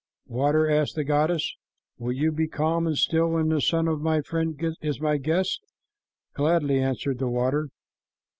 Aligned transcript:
"Water," 0.25 0.67
asked 0.67 0.95
the 0.95 1.03
goddess, 1.03 1.53
"will 1.99 2.11
you 2.11 2.31
be 2.31 2.47
calm 2.47 2.87
and 2.87 2.97
still 2.97 3.29
when 3.29 3.49
the 3.49 3.61
son 3.61 3.87
of 3.87 4.01
my 4.01 4.21
friend 4.21 4.59
is 4.81 4.99
my 4.99 5.17
guest?" 5.17 5.61
"Gladly," 6.33 6.79
answered 6.79 7.19
the 7.19 7.29
water. 7.29 7.67